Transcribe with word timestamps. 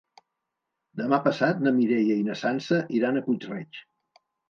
Demà 1.01 1.19
passat 1.27 1.63
na 1.67 1.75
Mireia 1.77 2.17
i 2.23 2.27
na 2.33 2.41
Sança 2.43 2.83
iran 3.03 3.25
a 3.25 3.27
Puig-reig. 3.31 3.87